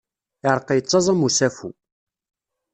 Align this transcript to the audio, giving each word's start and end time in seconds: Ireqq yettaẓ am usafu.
Ireqq 0.49 0.69
yettaẓ 0.75 1.05
am 1.11 1.21
usafu. 1.27 1.69